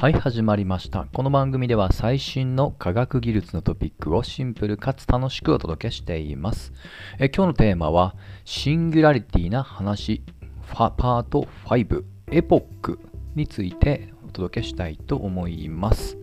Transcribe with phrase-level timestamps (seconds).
[0.00, 1.08] はい、始まりました。
[1.12, 6.72] この番組では最新の科学技術のトピックをシンプルかつ楽しくお届けしています。
[7.18, 8.14] え今日のテーマは、
[8.46, 10.22] シンギュラリティな話、
[10.62, 12.98] ファパート5、エポック
[13.34, 16.16] についてお届けしたいと思います。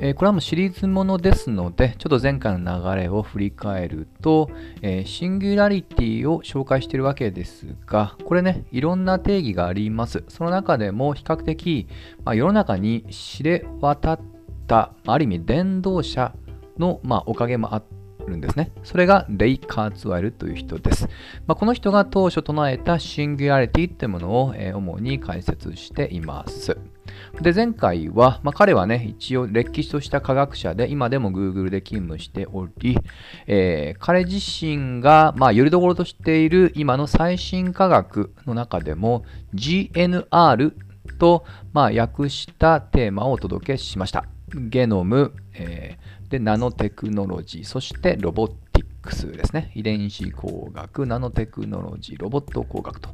[0.00, 4.50] えーこれはもうシリーズものですので、ちょっと前回の流れを振り返ると、
[4.82, 10.24] えーシンギュラリティを紹介しているわけですが、これね、いろんな定義があります。
[10.28, 11.86] その中でも比較的、
[12.24, 14.20] まあ、世の中に知れ渡っ
[14.66, 16.34] た、ある意味伝道者
[16.78, 17.84] の、まあ、おかげもあっ
[18.26, 18.72] るんですね。
[18.82, 21.08] それがレイ・カーツワイルという人です。
[21.46, 26.76] まあ、この人が当初唱えたシンギュラリティというものを、え主に解説しています。
[27.40, 32.98] で前回は、まあ、彼はね、一応歴史とした科学者で、今でも Google で勤務しており、
[33.46, 39.24] えー彼自身が、まあ、よりどころとしている今の最新科学の中でも
[39.54, 40.72] GNR
[41.18, 44.24] と、まあ、訳したテーマをお届けしました。
[44.54, 49.70] ゲノム、えーでナノテクノロジー、そしてロボティックスですね。
[49.74, 53.10] 遺伝子工学、ナノテクノロジー、ロボット工学と。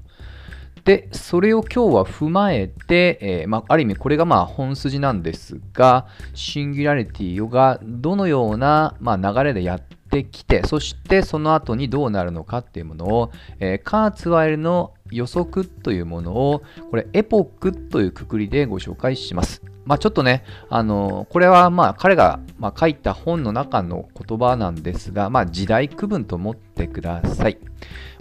[0.84, 19.62] で、それを今日は踏まえて、えーまあ、る意味これがまあ本筋なんですが、シンギュラリティがどのような、まあ、流れでやってきて、そしてその後にどうなるのかっていうものを、えーカーツワイルの予測というものを、これエポックというくくりでご紹介します。
[19.84, 27.58] まあ、ちょっとね、あのこれはまあ彼がま書いた本の中の言葉なんですが、まあ、時代区分と思っててください。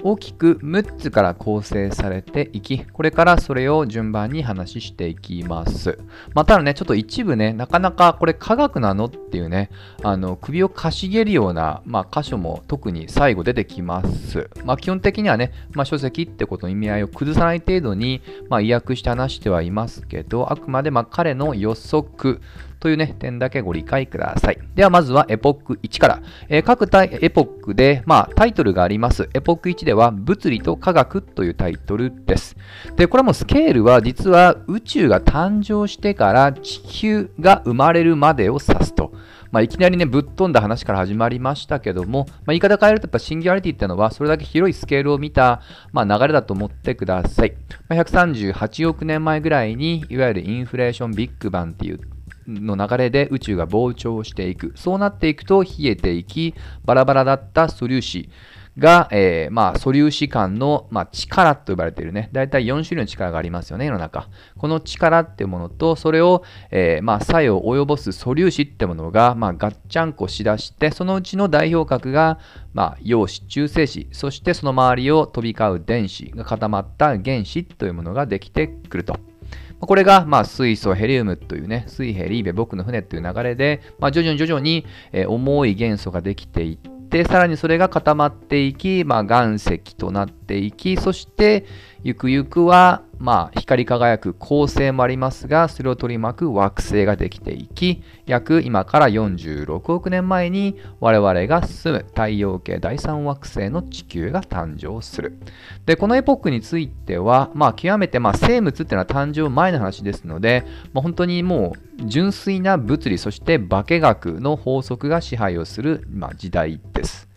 [0.04, 6.00] 大きく6つから構成されていき、これからそれを順番に話していきます。
[6.34, 9.70] まあ、ただね、ちょっと一部ね、なかなかこれ科学なのっていうね、
[10.04, 14.50] あの首をかしげるような、まあ、箇所も特に最後出てきます。
[14.66, 22.42] まあ、基本的にはね、ま、書籍ってことの意味合いを崩さない程度に、ま、意訳して話してはいますけど、あくまでまあ彼の予測
[22.82, 24.60] というね、点だけご理解ください。
[24.74, 26.22] ではまずはエポック1から。
[26.50, 29.30] えー各タイエポックで、まあ、タイトルがあります。
[29.34, 32.56] エポック1では物理と科学というタイトルです。
[32.96, 39.12] で、これもスケールは実は宇宙が誕生してから地球が生まれるまでを指すと。
[39.52, 47.54] まあ、いきなりね、ぶっ飛んだ話から始まりましたけども、まあ、言い方変えるとやっぱシンギュラリティってのはそれだけ広いスケールを見た、まあ、流れだと思ってください。
[47.90, 52.00] まあ、138億年前ぐらいにいわゆるインフレーションビッグバンっていう
[52.48, 54.74] の流れで宇宙が膨張していく。
[54.76, 56.54] そうなっていくと冷えていき、
[56.86, 58.30] バラバラだった素粒子
[58.78, 64.28] が、えーまあ、素粒子間の、まあ、力と呼ばれているね、大体4種類の力がありますよね、世の中。
[64.58, 72.40] この力っていうものと、それを、えーまあ、作用を及ぼす素粒子ってものが、まあ、ガッチャンコしだして、そのうちの代表格が、
[72.74, 79.31] まあ、陽子、中性子、そしてその周りを飛び交う電子が固まった原子というものができてくると。
[79.80, 86.78] これが、まあ、水素、ヘリウムというね、水ヘリーベ、僕の船という流れで、まあ、徐々に徐々に、えー重い元素ができていっ
[87.10, 91.66] て、さらにそれが固まっていき、まあ、岩石となっていき、そして、
[92.04, 105.38] ゆくゆくは、まあ、光り輝く恒星もありますが、それを取り巻く惑星ができていき、約今から46億年前に我々が住む太陽系第三惑星の地球が誕生する。
[105.86, 117.30] で、このエポックについては、まあ、極めて、まあ、生物っていうのは誕生前の話ですので、まあ、本当にもう純粋な物理、そして化学の法則が支配をする、まあ、時代です。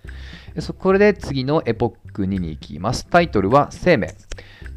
[0.60, 3.06] そこれで次のエポック2に行きます。
[3.06, 4.14] タイトルは生命。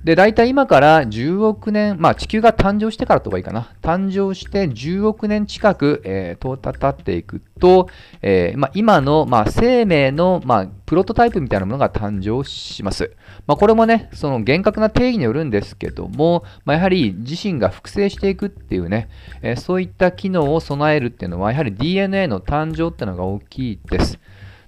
[0.03, 3.73] で、大体今から10億年、まあ地球が誕生してからとかいいかな。
[3.81, 7.89] 誕生して10億年近く、えー、と経っていくと、
[8.21, 13.11] えーまあ、今の、まあ、生命の、まあ、プロトタイプみたいなものが誕生します。
[13.47, 19.09] まあ、これもね、その厳格な定義によるんですけども、ま、やはり自身が複製していくっていうね、
[19.41, 24.19] えーそういった機能を備えるっていうのは、やはり DNA の誕生っていうのが大きいです。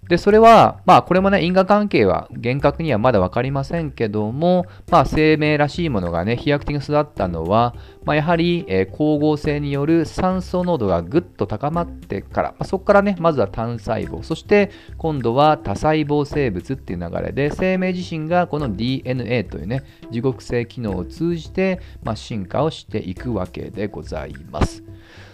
[0.09, 7.75] で、それは、まあ、これもね、因果関係は厳格にはまだ分かりませんけども、まあ、生命らしいものがね、飛躍的に育ったのは、
[8.06, 24.83] まあ、やはり、えー光合成による酸素濃度がぐっと高まってから、まあ、そこからね、まずは単細胞、そして今度は多細胞生物っていう流れで、生命自身がこの DNA というね、地獄性機能を通じて、まあ、進化をしていくわけでございます。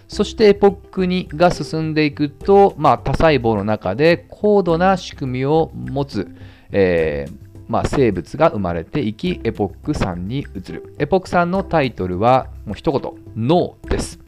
[0.08, 6.28] そしてエポック2が進んでいくと、まあ、多細胞の中で高度な仕組みを持つ、
[6.70, 10.94] えーまあ、生物が生まれていき、エポック3に移る。
[10.98, 14.20] エポック3のタイトルは、もう一言、脳です。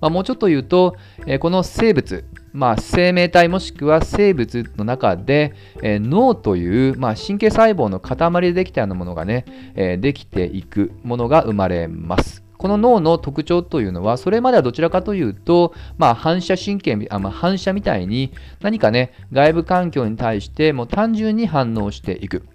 [0.00, 9.44] まあ、もうちょっと言うと、えーこの生物、まあ、生命体もしくは生物の中で、えー脳という、まあ、神経細胞の塊でできたようなものがね、
[9.74, 12.41] えーできていくものが生まれます。
[12.62, 22.46] この脳の特徴というのは、それまではどちらかというと、まあ、反射神経あ、まあ、反射みたいに何かね、外部環境に対してもう単純に反応していく。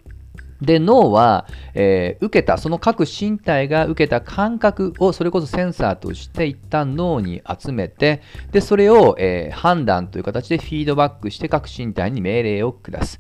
[0.62, 8.21] で脳は、えー、受けたその各身体が受けた感覚をそれこそセンサーとして一旦脳に集めて
[8.51, 13.19] でそれを、えー、判断という形でフィードバックして各身体に命令を下す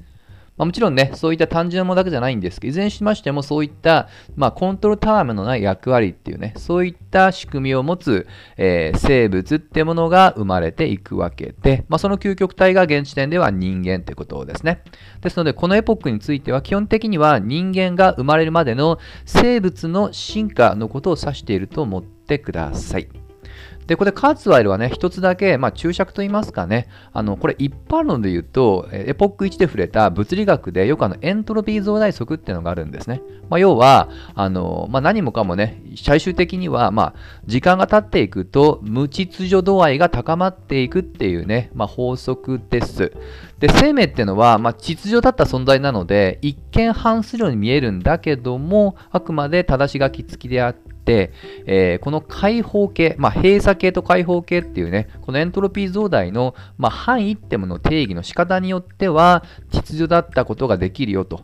[0.57, 8.27] まあ、もちろんね、そういった単純なものだけじゃないんですけど、いずれにしましてもそういった、まあ、コントロールタームのない役割っていうね、そういった仕組みを持つ、
[8.57, 14.81] えー、生物ってものが生まれていくわけで、まあ、その究極体が現時点では人間ってことですね。
[15.21, 23.26] ですので、このエポックについては基本的には人間が生まれるまでの生物の進化のことを指していると思ってください。
[23.87, 33.21] で、これカーツワイルはね、一つだけ、まあ、注釈といいますかね、あの、これ一般論で言うと、エポック1で触れた物理学でよくあの、エントロピー増大則っていうのがあるんですね。
[33.49, 37.13] まあ、要は、あの、まあ、何もかもね、最終的には、まあ、
[37.45, 43.13] 時間が経っていくと、無秩序度合いが高まっていくっていうね、まあ、法則です。
[43.59, 61.41] で、生命っていうのは、まあ、秩序だった存在なので、一見反するように見えるんだけども、あくまで正し書き付きであって、、えー、この開放系、まあ、閉鎖系と開放系っていうね、このエントロピー増大の、まあ、範囲ってもの定義の仕方によっては、秩序だったことができるよと。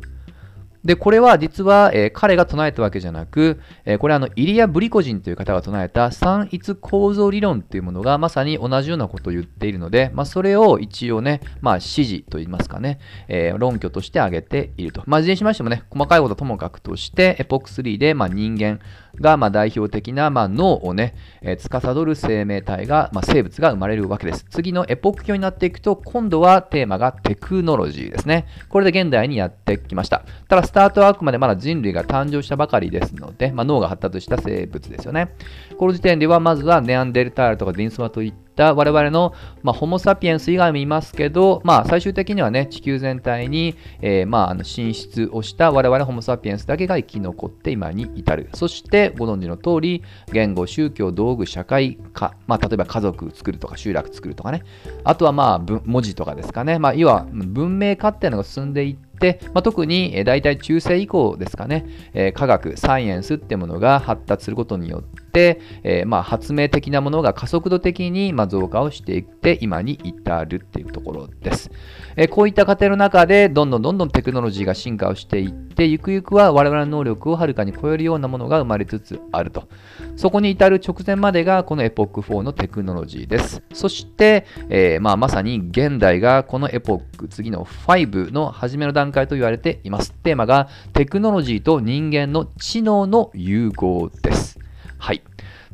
[0.83, 13.00] で、これは実は、えー、彼が唱えたわけじゃなく、えー、これあのイリア・ブリコジンという方が唱えた三一構造理論というものがまさに同じようなことを言っているので、まあ、それを一応ね、まあ、指示といいますかね、
[13.30, 15.04] えー、論拠として挙げていると。
[15.06, 18.80] まあ、いずれにしましてもね、細かいことはともかくとして、エポック3で、まあ、人間、
[19.19, 24.45] が、まあ、代表的な、まあ、脳をね、えー、司る生命体が、まあ、生物が生まれるわけです。
[24.50, 28.48] 次のエポック教になっていくと、今度はテーマがテクノロジーですね。
[28.69, 30.24] これで現代にやってきました。
[30.48, 35.36] ただ、スタートはあくまでまだ人類が誕生したばかりですので、まあ、脳が発達した生物ですよね。
[35.77, 39.34] この時点では、まずはネアンデルタールとかディンスマといったった我々の、
[39.64, 48.50] まあ、ホモ・サピエンス以外もいますけど、まあ、最終的にはね、地球全体に、えー、まあ、あの進出をした我々ホモ・サピエンスだけが生き残って今に至る。
[48.54, 54.64] そして、ご存知の通り、言語、宗教、道具、社会化、まあ、例えば家族作るとか集落作るとかね、
[55.04, 71.71] あとはまあ、文字とかですかね、まあ、要は文明化っていうのが進んでいって、で、まあ、特に、え、大体中世以降ですかね、えー、科学、サイエンスってものが発達することによって、えー、まあ、発明的なものが加速度的に、ま、増加をしていって今に至るっていうところです、
[72.15, 79.68] えこういった過程の中でどんどんどんどんテクノロジーが進化をしていってゆくゆくは我々の能力をはるかに超えるようなものが生まれつつあると。
[80.15, 83.63] そこに至る直前までがこのエポック4のテクノロジーです。
[83.74, 90.13] そして、えまあ、まさに現代がこのエポック次の5の初めの段階と言われています。
[90.13, 94.62] テーマがテクノロジーと人間の知能の融合です。
[95.04, 95.22] はい。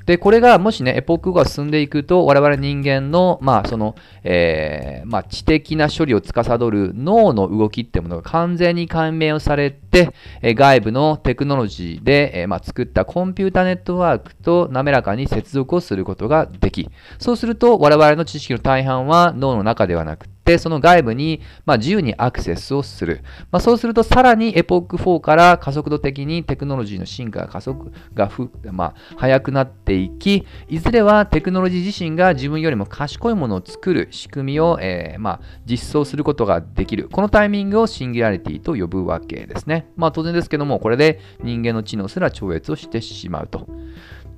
[0.07, 3.93] で、これがもしね、エポックが進んでいくと、我々人間の、まあ、その、
[4.23, 10.11] えー、まあ、知的な処理を司る脳の動きってものが完全に解明をされて、
[10.41, 16.89] え外部のテクノロジーで、えまあ、作ったコンピュータネットワークと滑らかに接続をすることができ、
[17.19, 23.21] そうすると我々の知識の大半は脳の中ではなくて、その外部に、まあ、自由にアクセスをする。
[23.51, 37.09] まあ、そうすると、さらにエポック4から加速度的にテクノロジーの進化が加速がふ、まあ、早くなっていき、いずれはテクノロジー自身が自分よりも賢いものを作る仕組みを、えー、まあ、実装することができる。
[37.09, 39.89] このタイミングをシンギュラリティと呼ぶわけですね。
[39.95, 43.67] まあ、当然ですけども、これで人間の知能すら超越をしてしまうと。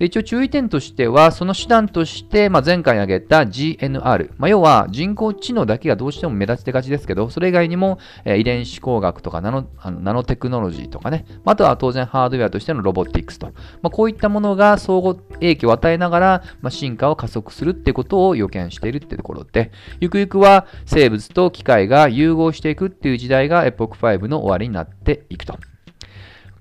[0.02, 13.52] で一応注意点としては、その手段として、まあ、前回挙げた GNR、まあ、要は人工知能だけがどうしても目立ちてがちですけど、それ以外にも、えー、遺伝子工学とかナノあのナノテクノロジーとかね、あとは当然ハードウェアとしてのロボティクスと、
[13.84, 25.60] まあ、こういったものが相互影響を与えながら、まあ、進化を加速するってことを予見しているってところで、ゆくゆくは生物と機械が融合していくっていう時代がエポック5の終わりになっていくと。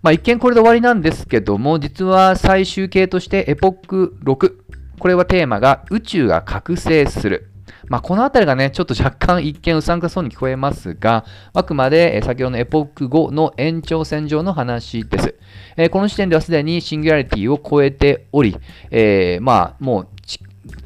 [0.03, 4.55] まあ、一見これで終わりなんですけども、実は最終形としてエポック6。
[4.99, 7.51] これはテーマが宇宙が覚醒する。
[7.89, 15.35] まあ、このあたりがね、ちょっと若干一見うさんくさそうに聞こえますが、あくまで先ほどのエポック5の延長線上の話です。
[15.77, 18.57] えー、この時点ではすでにシンギュラリティを超えており、
[18.91, 20.09] えー、まあ、もう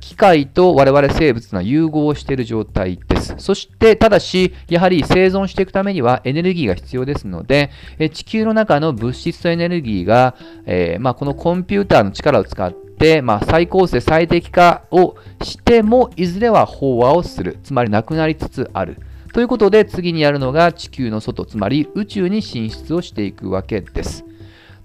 [0.01, 3.35] 機械と我々生物が融合している状態です。
[3.39, 10.35] そして、ただし、やはり生存していくためにはエネルギーが必要ですので、え地球の中の物質とエネルギーが、
[10.67, 17.59] えー、まあ、このコンピューターの力を使って、まあ、再構成、最適化をしても、いずれは飽和をする。
[17.63, 18.99] つまり、なくなりつつある。
[19.33, 24.25] ということで、次にやるのが地球の外、つまり宇宙に進出をしていくわけです。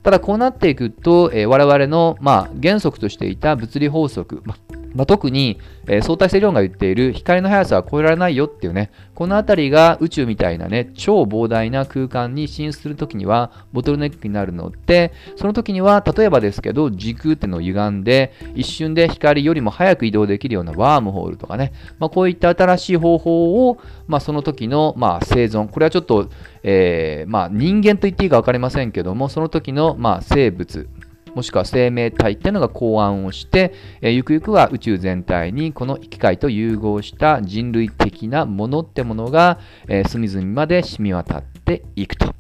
[0.02, 23.78] ただこうなっていくと、えー、我々の、まあ、原則としていた物理法則、まあまあ、特に、えー、相対性理論が言っている光の速さは超えられないよっていうね、この辺りが宇宙みたいなね、超膨大な空間に進出するときにはボトルネックになるので、その時には、例えばですけど、時空っていうのを歪んで、一瞬で光よりも早く移動できるようなワームホールとかね、まあ、こういった新しい方法を、
[24.08, 26.30] まあ、その時の、まあ、生存、これはちょっと、
[26.64, 30.88] えー、まあ、人間と言っていいか分かりませんけども、その時の、まあ、生物、
[31.40, 42.36] もしくは生命体っていうのが考案をして、えー、ゆくゆくは宇宙全体にこの機械と融合した人類的なものってものが、えー、隅々まで染み渡っていくと。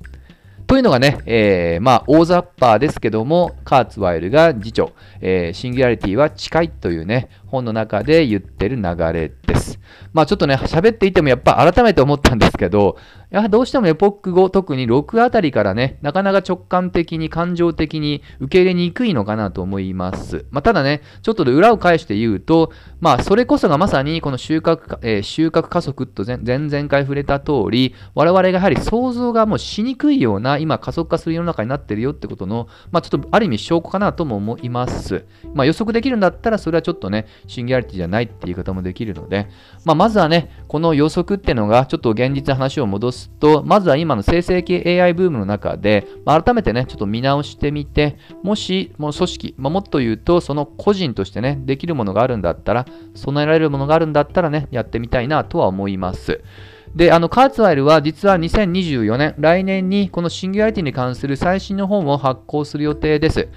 [0.67, 4.91] というのがね、えー、まあ、大雑把ですけども、カーツワイルが次長、
[5.21, 9.79] えー、シンギュラリティは近いというね、本の中で言ってる流れです。
[10.13, 12.97] まあちょっとね、喋っていてもやっぱ改めて思ったんですけど、
[13.29, 20.45] やはりどうしてもエポック後、特に6あたりからね、なかなか直感的に感情的に受け入れにくいのかなと思います。
[20.49, 35.25] まあ、ただね、ちょっとで裏を返して言うと、まあそれこそがまさにこの収穫、えー、収穫加速と前々回触れた通り、我々がやはり想像がもうしにくいような今加速化する世の中になってるよってことの、まあちょっとある意味証拠かなとも思います。
[35.53, 39.47] まあ予測できるんだったらそれはちょっとね、シンギュラリティじゃないっていう言い方もできるので、
[39.85, 56.41] まあまずはね、この予測っていうのがちょっと現実話を戻すと、まずは今の生成系 AI ブームの中で、まあ、改めてね、ちょっと見直してみて、もし、もう組織、まあ、もっと言うと、その個人としてね、できるものがあるんだったら、備えられるものがあるんだったらね、やってみたいなとは思います。
[56.95, 63.47] で、あの、カーツワイルは実は2024年、来年にこのシンギュラリティに関する最新の本を発行する予定です。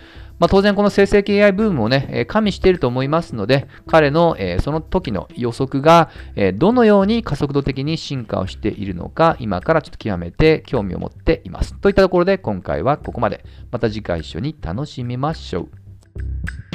[0.43, 11.75] まあ、当然この生成系 AI ブームをね、え加味していると思いますので、彼の、えその時の予測が、えどのように加速度的に進化をしているのか、今からちょっと極めて興味を持っています。
[11.75, 13.45] といったところで今回はここまで。
[13.71, 16.72] また次回一緒に楽しみましょう。